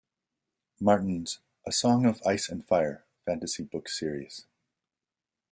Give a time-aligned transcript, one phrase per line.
[0.79, 4.47] Martin's "A Song of Ice and Fire" fantasy book series.